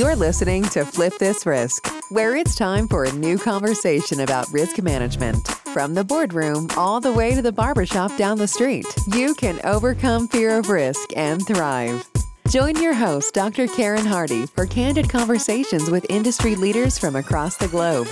[0.00, 4.82] You're listening to Flip This Risk, where it's time for a new conversation about risk
[4.82, 5.46] management.
[5.74, 10.26] From the boardroom all the way to the barbershop down the street, you can overcome
[10.26, 12.08] fear of risk and thrive.
[12.48, 13.66] Join your host, Dr.
[13.66, 18.08] Karen Hardy, for candid conversations with industry leaders from across the globe.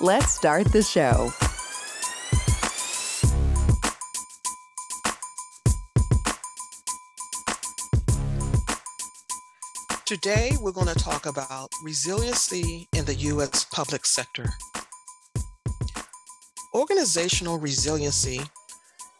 [0.00, 1.30] Let's start the show.
[10.12, 13.64] Today, we're going to talk about resiliency in the U.S.
[13.64, 14.44] public sector.
[16.74, 18.42] Organizational resiliency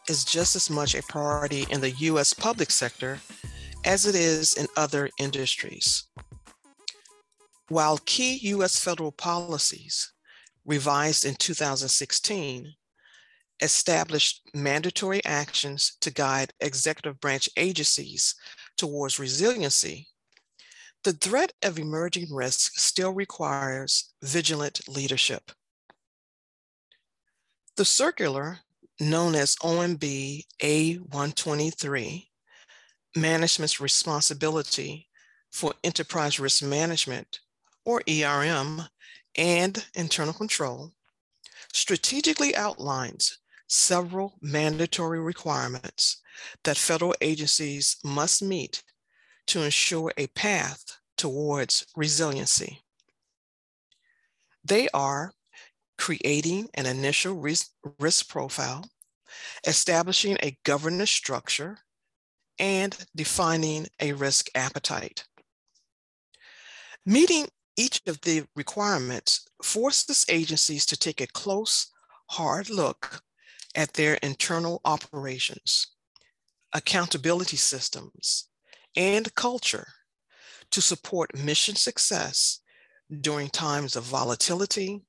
[0.07, 2.31] is just as much a priority in the U.S.
[2.31, 3.19] public sector
[3.83, 6.05] as it is in other industries.
[7.69, 8.79] While key U.S.
[8.79, 10.13] federal policies,
[10.63, 12.71] revised in 2016,
[13.63, 18.35] established mandatory actions to guide executive branch agencies
[18.77, 20.09] towards resiliency,
[21.03, 25.51] the threat of emerging risks still requires vigilant leadership.
[27.75, 28.59] The circular,
[28.99, 32.27] known as OMB A123,
[33.15, 35.09] Management's Responsibility
[35.51, 37.39] for Enterprise Risk Management,
[37.83, 38.83] or ERM,
[39.35, 40.93] and Internal Control,
[41.73, 46.21] strategically outlines several mandatory requirements
[46.63, 48.83] that federal agencies must meet
[49.47, 52.81] to ensure a path towards resiliency.
[54.63, 55.33] They are
[55.97, 58.85] creating an initial risk, profile,
[59.65, 61.79] establishing a governance structure,
[62.59, 65.25] and defining a risk appetite.
[67.05, 71.91] Meeting each of the requirements forces agencies to take a close,
[72.31, 73.21] hard look
[73.75, 75.87] at their internal operations,
[76.73, 78.47] accountability systems,
[78.95, 79.87] and culture
[80.71, 82.59] to support mission success
[83.21, 85.03] during times of volatility,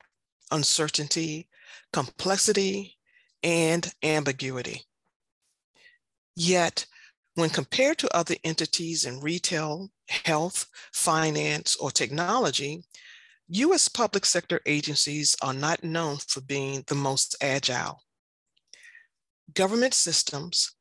[0.50, 1.48] uncertainty,
[1.92, 2.96] complexity,
[3.42, 4.82] and ambiguity.
[6.36, 6.86] Yet,
[7.34, 12.84] when compared to other entities in retail, health, finance, or technology,
[13.48, 18.02] US public sector agencies are not known for being the most agile.
[19.52, 20.72] Government systems,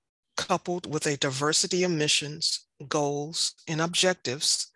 [0.47, 4.67] coupled with a diversity of missions, goals, and objectives,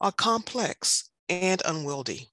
[0.00, 2.28] are complex and unwieldy.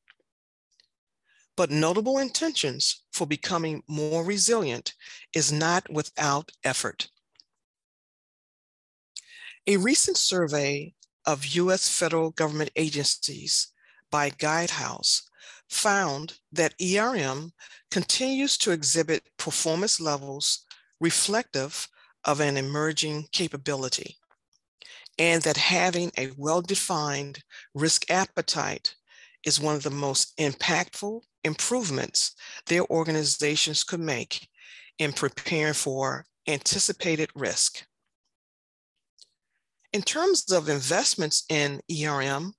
[1.56, 4.96] But notable intentions for becoming more resilient
[5.36, 7.10] is not without effort.
[9.68, 10.96] A recent survey
[11.26, 13.68] of US federal government agencies
[14.10, 15.22] by Guidehouse
[15.70, 17.54] found that ERM
[17.92, 20.66] continues to exhibit performance levels
[21.00, 21.88] reflective
[22.30, 24.16] of an emerging capability,
[25.18, 27.40] and that having a well defined
[27.74, 28.94] risk appetite
[29.44, 32.36] is one of the most impactful improvements
[32.68, 34.48] their organizations could make
[35.00, 37.84] in preparing for anticipated risk.
[39.92, 42.54] In terms of investments in ERM,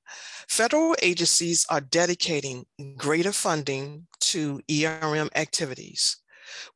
[0.48, 2.66] federal agencies are dedicating
[2.96, 6.16] greater funding to ERM activities,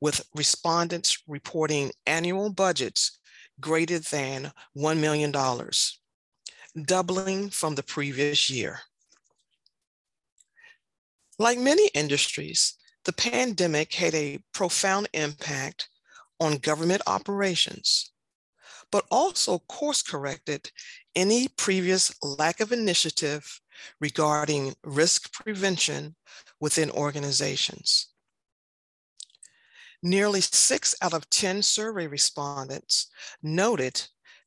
[0.00, 3.18] with respondents reporting annual budgets
[3.60, 5.32] greater than $1 million,
[6.84, 8.80] doubling from the previous year.
[11.38, 12.74] Like many industries,
[13.04, 15.88] the pandemic had a profound impact
[16.40, 18.12] on government operations,
[18.90, 20.70] but also course corrected
[21.14, 23.60] any previous lack of initiative
[24.00, 26.14] regarding risk prevention
[26.60, 28.13] within organizations.
[30.04, 33.06] Nearly six out of 10 survey respondents
[33.42, 34.02] noted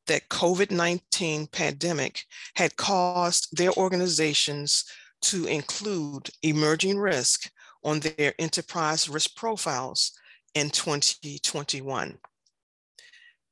[0.05, 2.25] that COVID-19 pandemic
[2.55, 4.85] had caused their organizations
[5.23, 7.49] to include emerging risk
[7.83, 10.11] on their enterprise risk profiles
[10.53, 12.19] in 2021.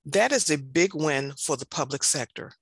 [0.05, 2.53] That is a big win for the public sector.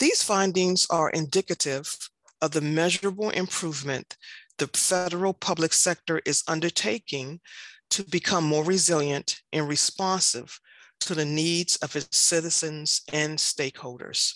[0.00, 1.96] These findings are indicative
[2.42, 4.16] of the measurable improvement
[4.60, 7.40] the federal public sector is undertaking
[7.88, 10.60] to become more resilient and responsive
[11.00, 14.34] to the needs of its citizens and stakeholders.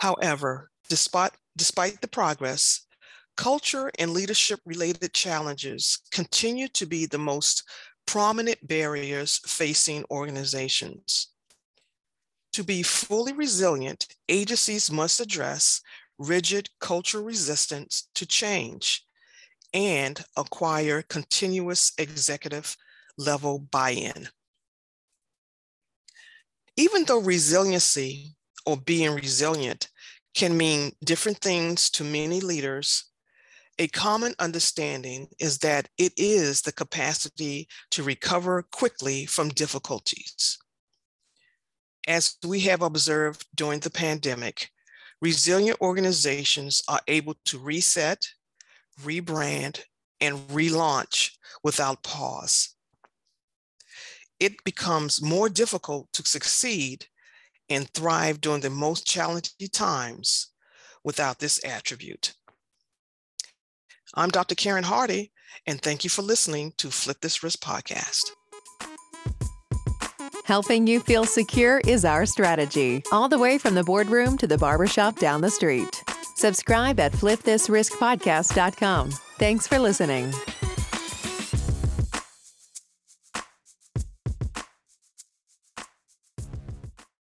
[0.00, 2.84] However, despite, despite the progress,
[3.36, 7.62] culture and leadership related challenges continue to be the most
[8.06, 11.28] prominent barriers facing organizations.
[12.54, 15.80] To be fully resilient, agencies must address
[16.18, 19.04] rigid cultural resistance to change,
[19.74, 22.76] and acquire continuous executive
[23.16, 24.28] level buy in.
[26.76, 29.88] Even though resiliency or being resilient
[30.34, 33.04] can mean different things to many leaders.
[33.78, 40.58] A common understanding is that it is the capacity to recover quickly from difficulties.
[42.06, 44.70] As we have observed during the pandemic,
[45.22, 48.26] resilient organizations are able to reset,
[49.02, 49.80] rebrand,
[50.20, 51.30] and relaunch
[51.62, 52.74] without pause.
[54.40, 57.06] It becomes more difficult to succeed
[57.68, 60.48] and thrive during the most challenging times
[61.04, 62.34] without this attribute.
[64.14, 64.56] I'm Dr.
[64.56, 65.32] Karen Hardy,
[65.66, 68.32] and thank you for listening to Flip This Risk podcast.
[70.44, 74.58] Helping you feel secure is our strategy, all the way from the boardroom to the
[74.58, 76.02] barbershop down the street.
[76.34, 79.10] Subscribe at flipthisriskpodcast.com.
[79.38, 80.32] Thanks for listening.